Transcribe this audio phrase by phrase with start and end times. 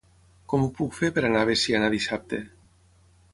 [0.53, 2.41] Com ho puc fer per anar a Veciana dissabte?